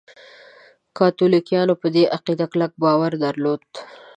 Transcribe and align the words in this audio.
کاتولیکانو 0.97 1.73
په 1.81 1.87
دې 1.95 2.03
عقیده 2.15 2.45
کلک 2.51 2.71
باور 2.83 3.11
درلود. 3.23 3.63